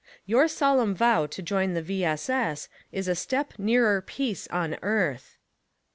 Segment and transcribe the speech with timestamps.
[0.25, 2.03] Your solemn vow to join the V.
[2.03, 2.27] S.
[2.27, 2.69] S.
[2.91, 5.37] is a step nearer peace on earth.